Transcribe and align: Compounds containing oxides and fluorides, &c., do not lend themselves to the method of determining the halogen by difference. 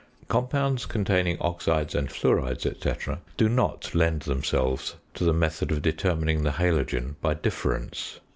Compounds 0.27 0.87
containing 0.87 1.37
oxides 1.39 1.93
and 1.93 2.09
fluorides, 2.09 2.63
&c., 2.63 3.11
do 3.37 3.47
not 3.47 3.93
lend 3.93 4.23
themselves 4.23 4.95
to 5.13 5.23
the 5.23 5.31
method 5.31 5.71
of 5.71 5.83
determining 5.83 6.41
the 6.41 6.53
halogen 6.53 7.17
by 7.21 7.35
difference. 7.35 8.19